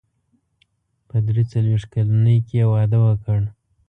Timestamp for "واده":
2.71-2.97